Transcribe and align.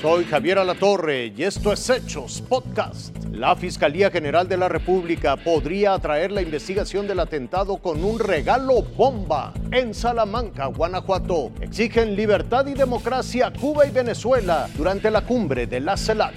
Soy 0.00 0.24
Javier 0.24 0.58
Alatorre 0.58 1.30
y 1.36 1.42
esto 1.42 1.74
es 1.74 1.90
Hechos 1.90 2.42
Podcast. 2.48 3.14
La 3.32 3.54
Fiscalía 3.54 4.10
General 4.10 4.48
de 4.48 4.56
la 4.56 4.66
República 4.66 5.36
podría 5.36 5.92
atraer 5.92 6.32
la 6.32 6.40
investigación 6.40 7.06
del 7.06 7.20
atentado 7.20 7.76
con 7.76 8.02
un 8.02 8.18
regalo 8.18 8.80
bomba 8.80 9.52
en 9.70 9.92
Salamanca, 9.92 10.66
Guanajuato. 10.66 11.52
Exigen 11.60 12.16
libertad 12.16 12.66
y 12.66 12.72
democracia 12.72 13.52
Cuba 13.52 13.86
y 13.86 13.90
Venezuela 13.90 14.70
durante 14.74 15.10
la 15.10 15.20
cumbre 15.20 15.66
de 15.66 15.80
la 15.80 15.98
CELAC. 15.98 16.34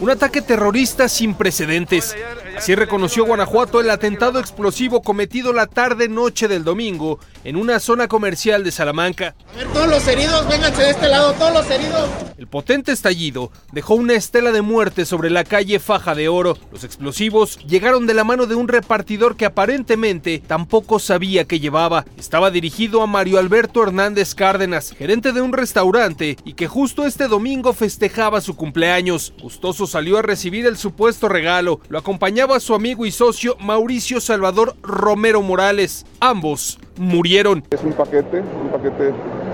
Un 0.00 0.10
ataque 0.10 0.42
terrorista 0.42 1.08
sin 1.08 1.34
precedentes. 1.34 2.16
Así 2.56 2.74
reconoció 2.74 3.26
Guanajuato 3.26 3.80
el 3.80 3.90
atentado 3.90 4.38
explosivo 4.38 5.02
cometido 5.02 5.52
la 5.52 5.66
tarde-noche 5.66 6.48
del 6.48 6.64
domingo 6.64 7.18
en 7.42 7.56
una 7.56 7.78
zona 7.80 8.08
comercial 8.08 8.64
de 8.64 8.70
Salamanca. 8.70 9.34
A 9.52 9.56
ver, 9.56 9.66
todos 9.72 9.88
los 9.88 10.06
heridos, 10.08 10.48
vénganse 10.48 10.82
de 10.82 10.90
este 10.90 11.08
lado, 11.08 11.32
todos 11.34 11.52
los 11.52 11.70
heridos. 11.70 12.08
El 12.38 12.46
potente 12.46 12.92
estallido 12.92 13.50
dejó 13.72 13.94
una 13.94 14.14
estela 14.14 14.50
de 14.50 14.62
muerte 14.62 15.04
sobre 15.04 15.30
la 15.30 15.44
calle 15.44 15.78
Faja 15.78 16.14
de 16.14 16.28
Oro. 16.28 16.56
Los 16.72 16.84
explosivos 16.84 17.58
llegaron 17.66 18.06
de 18.06 18.14
la 18.14 18.24
mano 18.24 18.46
de 18.46 18.54
un 18.54 18.68
repartidor 18.68 19.36
que 19.36 19.46
aparentemente 19.46 20.42
tampoco 20.46 20.98
sabía 20.98 21.44
que 21.44 21.60
llevaba. 21.60 22.04
Estaba 22.18 22.50
dirigido 22.50 23.02
a 23.02 23.06
Mario 23.06 23.38
Alberto 23.38 23.82
Hernández 23.82 24.34
Cárdenas, 24.34 24.92
gerente 24.96 25.32
de 25.32 25.42
un 25.42 25.52
restaurante 25.52 26.36
y 26.44 26.54
que 26.54 26.66
justo 26.66 27.04
este 27.04 27.28
domingo 27.28 27.72
festejaba 27.72 28.40
su 28.40 28.56
cumpleaños. 28.56 29.34
Gustoso 29.42 29.86
salió 29.86 30.18
a 30.18 30.22
recibir 30.22 30.66
el 30.66 30.76
supuesto 30.76 31.28
regalo. 31.28 31.80
Lo 31.88 31.98
acompañaba 31.98 32.43
su 32.60 32.74
amigo 32.74 33.06
y 33.06 33.10
socio 33.10 33.56
Mauricio 33.58 34.20
Salvador 34.20 34.76
Romero 34.82 35.40
Morales. 35.40 36.04
Ambos 36.20 36.78
murieron. 36.98 37.64
Es 37.70 37.82
un 37.82 37.92
paquete, 37.94 38.40
un 38.40 38.68
paquete 38.70 39.12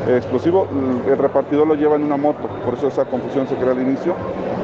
explosivo. 0.09 0.67
El 1.07 1.17
repartidor 1.17 1.69
lo 1.69 1.77
lleva 1.77 1.95
en 1.95 2.03
una 2.03 2.17
moto, 2.17 2.49
por 2.65 2.75
eso 2.75 2.89
esa 2.89 3.05
confusión 3.05 3.49
se 3.49 3.55
crea 3.55 3.71
al 3.71 3.81
inicio. 3.81 4.15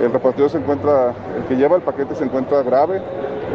El 0.03 0.13
repartidor 0.13 0.51
se 0.51 0.59
encuentra, 0.59 1.15
el 1.37 1.45
que 1.45 1.55
lleva 1.55 1.77
el 1.77 1.83
paquete 1.83 2.17
se 2.17 2.25
encuentra 2.25 2.63
grave, 2.63 3.01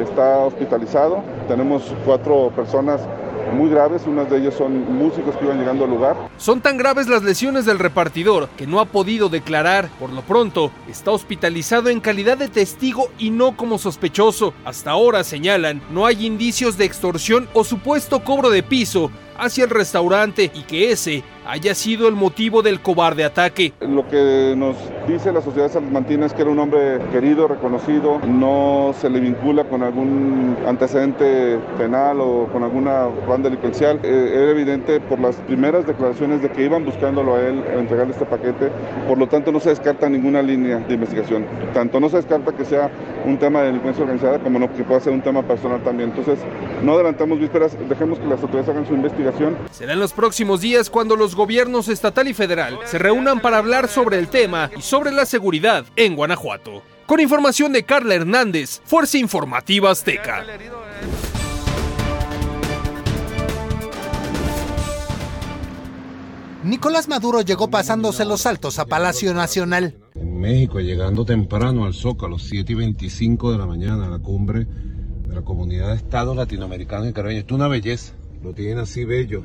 está 0.02 0.40
hospitalizado. 0.40 1.22
Tenemos 1.50 1.94
cuatro 2.06 2.50
personas 2.56 3.02
muy 3.54 3.70
graves, 3.70 4.04
unas 4.08 4.30
de 4.30 4.38
ellas 4.38 4.54
son 4.54 4.98
músicos 4.98 5.36
que 5.36 5.46
iban 5.46 5.60
llegando 5.60 5.84
al 5.84 5.90
lugar. 5.92 6.16
Son 6.42 6.60
tan 6.60 6.76
graves 6.76 7.08
las 7.08 7.22
lesiones 7.22 7.66
del 7.66 7.78
repartidor 7.78 8.50
que 8.58 8.66
no 8.66 8.80
ha 8.80 8.86
podido 8.86 9.30
declarar. 9.30 9.92
Por 10.00 10.12
lo 10.12 10.24
pronto, 10.24 10.72
está 10.90 11.12
hospitalizado 11.12 11.90
en 11.90 12.00
calidad 12.00 12.36
de 12.36 12.48
testigo 12.48 13.12
y 13.20 13.30
no 13.30 13.56
como 13.56 13.78
sospechoso. 13.78 14.56
Hasta 14.66 14.90
ahora, 14.90 15.24
señalan, 15.24 15.84
no 15.92 16.08
hay 16.08 16.26
indicios 16.26 16.80
de 16.80 16.86
extorsión 16.86 17.48
o 17.54 17.64
supuesto 17.64 18.24
cobro 18.24 18.50
de 18.50 18.64
piso 18.64 19.12
hacia 19.38 19.66
el 19.66 19.70
restaurante 19.70 20.52
y 20.52 20.64
que 20.64 20.92
ese 20.92 21.24
haya 21.46 21.76
sido 21.76 22.08
el 22.08 22.16
motivo 22.16 22.62
del 22.62 22.82
cobarde 22.82 23.24
ataque. 23.24 23.74
Lo 23.82 24.08
que 24.08 24.54
nos 24.58 24.76
dice 25.08 25.32
la 25.32 25.42
sociedad 25.42 25.72
salmantina 25.72 26.26
es 26.26 26.34
que 26.34 26.42
era 26.42 26.52
un 26.52 26.60
hombre 26.60 27.00
querido, 27.12 27.48
reconocido, 27.48 28.20
no 28.20 28.94
se 29.00 29.10
le 29.10 29.20
vincula 29.20 29.64
con 29.66 29.84
algún 29.84 30.58
antecedente 30.68 31.60
penal 31.78 32.22
o 32.22 32.48
con 32.52 32.64
alguna 32.64 33.08
banda 33.28 33.50
delincuencial. 33.50 34.00
Eh, 34.04 34.32
era 34.34 34.52
evidente 34.52 35.00
por 35.00 35.20
las 35.20 35.36
primeras 35.38 35.86
declaraciones 35.86 36.42
de 36.42 36.50
que 36.50 36.64
iban 36.64 36.86
buscándolo 36.86 37.36
a 37.36 37.42
él 37.42 37.64
a 37.76 37.80
entregarle 37.80 38.14
este 38.14 38.26
paquete, 38.26 38.70
por 39.08 39.18
lo 39.18 39.28
tanto 39.28 39.52
no 39.52 39.60
se 39.60 39.70
descarta 39.70 40.10
ninguna 40.10 40.42
línea 40.42 40.80
de 40.80 40.94
investigación. 40.94 41.46
Tanto 41.74 42.00
no 42.00 42.10
se 42.10 42.18
descarta 42.18 42.52
que 42.52 42.66
sea 42.66 42.92
un 43.26 43.38
tema 43.38 43.60
de 43.62 43.68
delincuencia 43.68 44.04
organizada 44.04 44.40
como 44.40 44.60
no, 44.60 44.72
que 44.74 44.84
pueda 44.84 45.00
ser 45.00 45.14
un 45.14 45.22
tema 45.22 45.44
personal 45.44 45.84
también. 45.84 46.10
Entonces, 46.10 46.40
no 46.84 46.94
adelantamos 46.94 47.40
vísperas, 47.40 47.78
dejemos 47.90 48.20
que 48.20 48.26
las 48.26 48.42
autoridades 48.42 48.70
hagan 48.70 48.88
su 48.88 48.94
investigación. 48.94 49.58
Serán 49.72 50.00
los 50.00 50.14
próximos 50.14 50.62
días 50.62 50.90
cuando 50.90 51.16
los 51.16 51.31
gobiernos 51.36 51.88
estatal 51.88 52.28
y 52.28 52.34
federal 52.34 52.80
se 52.86 52.98
reúnan 52.98 53.40
para 53.42 53.58
hablar 53.58 53.88
sobre 53.88 54.18
el 54.18 54.28
tema 54.28 54.70
y 54.78 54.82
sobre 54.82 55.12
la 55.12 55.26
seguridad 55.26 55.86
en 55.96 56.16
Guanajuato. 56.16 56.84
Con 57.06 57.20
información 57.20 57.74
de 57.74 57.84
Carla 57.84 58.16
Hernández, 58.16 58.82
Fuerza 58.86 59.18
Informativa 59.18 59.92
Azteca. 59.92 60.46
Nicolás 66.64 67.08
Maduro 67.08 67.42
llegó 67.42 67.72
pasándose 67.72 68.24
los 68.24 68.42
saltos 68.42 68.78
a 68.78 68.86
Palacio 68.86 69.34
Nacional. 69.34 69.96
En 70.14 70.40
México, 70.40 70.80
llegando 70.80 71.26
temprano 71.26 71.86
al 71.86 71.96
Zócalo, 71.96 72.38
7 72.38 72.72
y 72.72 72.76
25 72.76 73.52
de 73.52 73.58
la 73.58 73.66
mañana, 73.66 74.06
a 74.06 74.10
la 74.10 74.20
cumbre 74.20 74.68
de 75.28 75.36
la 75.36 75.42
Comunidad 75.42 75.88
de 75.88 75.96
Estados 75.96 76.36
Latinoamericanos 76.36 77.10
y 77.10 77.14
Caribeños. 77.14 77.42
Esto 77.42 77.56
es 77.56 77.60
una 77.60 77.68
belleza, 77.68 78.14
lo 78.44 78.54
tienen 78.54 78.78
así 78.78 79.06
bello. 79.06 79.44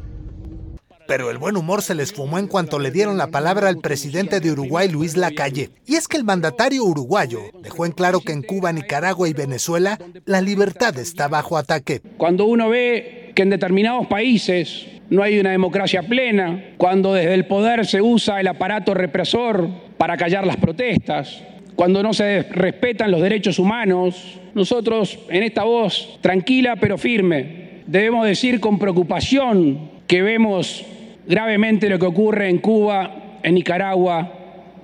Pero 1.07 1.31
el 1.31 1.39
buen 1.39 1.57
humor 1.57 1.83
se 1.83 1.95
les 1.95 2.13
fumó 2.13 2.39
en 2.39 2.49
cuanto 2.49 2.79
le 2.79 2.91
dieron 2.91 3.17
la 3.17 3.29
palabra 3.29 3.69
al 3.69 3.79
presidente 3.79 4.41
de 4.41 4.51
Uruguay, 4.51 4.89
Luis 4.89 5.17
Lacalle. 5.17 5.71
Y 5.87 5.95
es 5.95 6.09
que 6.09 6.17
el 6.17 6.25
mandatario 6.25 6.85
uruguayo 6.85 7.41
dejó 7.63 7.87
en 7.87 7.93
claro 7.93 8.21
que 8.21 8.33
en 8.33 8.43
Cuba, 8.43 8.73
Nicaragua 8.73 9.29
y 9.29 9.33
Venezuela 9.33 9.99
la 10.25 10.41
libertad 10.41 10.99
está 10.99 11.29
bajo 11.29 11.57
ataque. 11.57 12.01
Cuando 12.17 12.47
uno 12.47 12.69
ve 12.69 13.33
que 13.35 13.43
en 13.43 13.51
determinados 13.51 14.07
países 14.07 14.87
no 15.09 15.23
hay 15.23 15.39
una 15.39 15.51
democracia 15.51 16.03
plena, 16.03 16.75
cuando 16.79 17.15
desde 17.15 17.35
el 17.35 17.47
poder 17.47 17.87
se 17.87 18.03
usa 18.03 18.41
el 18.41 18.49
aparato 18.49 18.93
represor 18.93 19.69
para 19.97 20.17
callar 20.17 20.47
las 20.47 20.57
protestas, 20.57 21.43
cuando 21.77 22.03
no 22.03 22.13
se 22.15 22.43
respetan 22.43 23.11
los 23.11 23.21
derechos 23.21 23.59
humanos, 23.59 24.41
nosotros 24.55 25.19
en 25.29 25.43
esta 25.43 25.65
voz 25.65 26.19
tranquila 26.23 26.77
pero 26.81 26.99
firme 26.99 27.83
debemos 27.87 28.27
decir 28.27 28.61
con 28.61 28.79
preocupación 28.79 29.91
que 30.07 30.23
vemos 30.23 30.85
gravemente 31.27 31.89
lo 31.89 31.99
que 31.99 32.07
ocurre 32.07 32.49
en 32.49 32.59
Cuba, 32.59 33.39
en 33.43 33.55
Nicaragua 33.55 34.33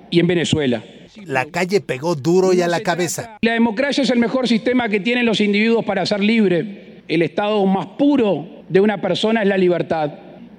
y 0.09 0.19
en 0.19 0.27
Venezuela. 0.27 0.83
La 1.25 1.45
calle 1.45 1.81
pegó 1.81 2.15
duro 2.15 2.53
y 2.53 2.61
a 2.61 2.67
la 2.67 2.81
cabeza. 2.81 3.37
La 3.41 3.53
democracia 3.53 4.03
es 4.03 4.09
el 4.09 4.19
mejor 4.19 4.47
sistema 4.47 4.89
que 4.89 4.99
tienen 4.99 5.25
los 5.25 5.41
individuos 5.41 5.85
para 5.85 6.05
ser 6.05 6.21
libres. 6.21 6.65
El 7.07 7.21
estado 7.21 7.65
más 7.65 7.85
puro 7.97 8.63
de 8.69 8.79
una 8.79 8.99
persona 8.99 9.41
es 9.41 9.47
la 9.47 9.57
libertad. 9.57 10.11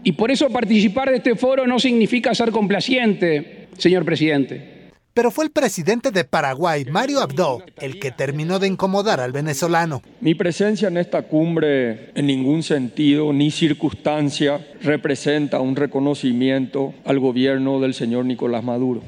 Y 0.05 0.13
por 0.13 0.31
eso 0.31 0.51
participar 0.51 1.11
de 1.11 1.17
este 1.17 1.35
foro 1.35 1.67
no 1.67 1.79
significa 1.79 2.35
ser 2.35 2.51
complaciente, 2.51 3.69
señor 3.79 4.05
presidente. 4.05 4.74
Pero 5.15 5.31
fue 5.31 5.45
el 5.45 5.53
presidente 5.53 6.11
de 6.11 6.25
Paraguay, 6.25 6.87
Mario 6.87 7.21
Abdo, 7.21 7.63
el 7.81 8.01
que 8.01 8.11
terminó 8.11 8.59
de 8.59 8.67
incomodar 8.67 9.21
al 9.21 9.31
venezolano. 9.31 10.03
Mi 10.21 10.35
presencia 10.35 10.89
en 10.89 10.97
esta 10.97 11.23
cumbre 11.23 12.11
en 12.17 12.27
ningún 12.27 12.65
sentido 12.65 13.33
ni 13.33 13.53
circunstancia 13.53 14.67
representa 14.83 15.61
un 15.61 15.77
reconocimiento 15.77 16.95
al 17.05 17.21
gobierno 17.21 17.79
del 17.79 17.95
señor 17.95 18.25
Nicolás 18.25 18.65
Maduro. 18.65 19.03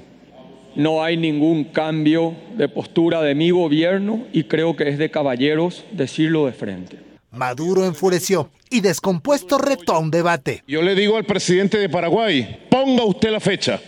No 0.77 1.03
hay 1.03 1.17
ningún 1.17 1.65
cambio 1.65 2.37
de 2.57 2.69
postura 2.69 3.21
de 3.23 3.35
mi 3.35 3.51
gobierno 3.51 4.27
y 4.33 4.45
creo 4.45 4.77
que 4.77 4.89
es 4.89 4.99
de 4.99 5.11
caballeros 5.11 5.85
decirlo 5.91 6.47
de 6.47 6.53
frente. 6.53 6.99
Maduro 7.33 7.85
enfureció 7.85 8.51
y 8.71 8.81
descompuesto 8.81 9.59
retó 9.59 9.95
a 9.95 9.99
un 9.99 10.13
debate. 10.13 10.63
Yo 10.69 10.83
le 10.83 10.95
digo 10.95 11.17
al 11.17 11.25
presidente 11.25 11.79
de 11.79 11.89
Paraguay, 11.89 12.65
ponga 12.71 13.05
usted 13.05 13.31
la 13.31 13.41
fecha 13.41 13.81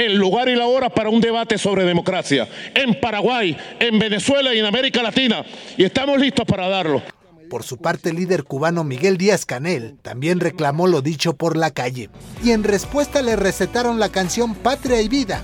el 0.00 0.16
lugar 0.16 0.48
y 0.48 0.56
la 0.56 0.66
hora 0.66 0.88
para 0.88 1.10
un 1.10 1.20
debate 1.20 1.58
sobre 1.58 1.84
democracia 1.84 2.48
en 2.74 2.98
Paraguay, 3.00 3.56
en 3.78 3.98
Venezuela 3.98 4.54
y 4.54 4.58
en 4.58 4.64
América 4.64 5.02
Latina. 5.02 5.44
Y 5.76 5.84
estamos 5.84 6.18
listos 6.18 6.46
para 6.46 6.68
darlo. 6.68 7.02
Por 7.50 7.64
su 7.64 7.78
parte, 7.78 8.10
el 8.10 8.16
líder 8.16 8.44
cubano 8.44 8.84
Miguel 8.84 9.18
Díaz 9.18 9.44
Canel 9.44 9.96
también 10.02 10.40
reclamó 10.40 10.86
lo 10.86 11.02
dicho 11.02 11.36
por 11.36 11.56
la 11.56 11.72
calle. 11.72 12.08
Y 12.44 12.52
en 12.52 12.64
respuesta 12.64 13.22
le 13.22 13.36
recetaron 13.36 13.98
la 13.98 14.08
canción 14.08 14.54
Patria 14.54 15.02
y 15.02 15.08
Vida, 15.08 15.42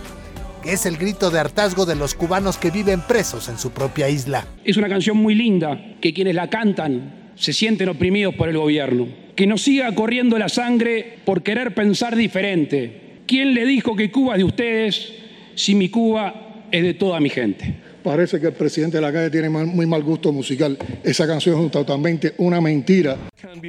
que 0.62 0.72
es 0.72 0.86
el 0.86 0.96
grito 0.96 1.30
de 1.30 1.40
hartazgo 1.40 1.84
de 1.84 1.96
los 1.96 2.14
cubanos 2.14 2.56
que 2.58 2.70
viven 2.70 3.00
presos 3.02 3.48
en 3.48 3.58
su 3.58 3.72
propia 3.72 4.08
isla. 4.08 4.46
Es 4.64 4.76
una 4.76 4.88
canción 4.88 5.16
muy 5.16 5.34
linda, 5.34 5.96
que 6.00 6.14
quienes 6.14 6.34
la 6.34 6.48
cantan 6.48 7.32
se 7.34 7.52
sienten 7.52 7.88
oprimidos 7.88 8.34
por 8.36 8.48
el 8.48 8.56
gobierno. 8.56 9.08
Que 9.34 9.46
nos 9.46 9.62
siga 9.62 9.94
corriendo 9.94 10.38
la 10.38 10.48
sangre 10.48 11.18
por 11.26 11.42
querer 11.42 11.74
pensar 11.74 12.16
diferente, 12.16 13.05
¿Quién 13.26 13.54
le 13.54 13.64
dijo 13.64 13.96
que 13.96 14.10
Cuba 14.12 14.34
es 14.34 14.38
de 14.38 14.44
ustedes 14.44 15.12
si 15.56 15.74
mi 15.74 15.88
Cuba 15.88 16.64
es 16.70 16.82
de 16.82 16.94
toda 16.94 17.18
mi 17.18 17.28
gente? 17.28 17.82
Parece 18.04 18.38
que 18.38 18.46
el 18.46 18.52
presidente 18.52 18.98
de 18.98 19.00
la 19.00 19.12
calle 19.12 19.30
tiene 19.30 19.48
muy 19.48 19.84
mal 19.84 20.04
gusto 20.04 20.32
musical. 20.32 20.78
Esa 21.02 21.26
canción 21.26 21.64
es 21.64 21.72
totalmente 21.72 22.34
una 22.38 22.60
mentira. 22.60 23.16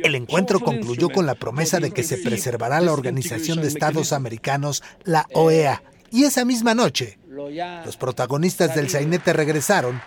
El 0.03 0.13
encuentro 0.13 0.59
concluyó 0.59 1.09
con 1.09 1.25
la 1.25 1.33
promesa 1.33 1.79
de 1.79 1.89
que 1.89 2.03
se 2.03 2.19
preservará 2.19 2.79
la 2.81 2.93
Organización 2.93 3.59
de 3.61 3.67
Estados 3.67 4.13
Americanos, 4.13 4.83
la 5.05 5.25
OEA. 5.33 5.81
Y 6.11 6.25
esa 6.25 6.45
misma 6.45 6.75
noche, 6.75 7.17
los 7.83 7.97
protagonistas 7.97 8.75
del 8.75 8.89
sainete 8.89 9.33
regresaron 9.33 9.99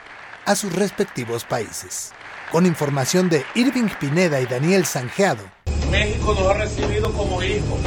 a 0.47 0.55
sus 0.55 0.73
respectivos 0.73 1.45
países. 1.45 2.13
Con 2.53 2.67
información 2.67 3.29
de 3.29 3.43
Irving 3.57 3.89
Pineda 3.99 4.41
y 4.41 4.47
Daniel 4.47 4.85
Sanjeado. 4.85 5.43
México 5.91 6.37
nos 6.39 6.47
ha 6.47 6.55
recibido 6.55 7.13
como 7.13 7.43
hijos 7.43 7.81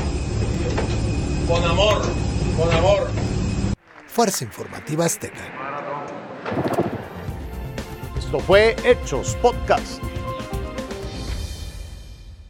con 1.47 1.63
amor, 1.63 2.01
con 2.57 2.71
amor. 2.71 3.09
Fuerza 4.07 4.43
Informativa 4.43 5.05
Azteca. 5.05 5.43
Esto 8.17 8.39
fue 8.39 8.75
Hechos 8.83 9.35
Podcast. 9.41 10.01